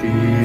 [0.00, 0.41] Jesus.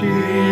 [0.00, 0.49] Jesus.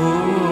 [0.00, 0.47] Oh.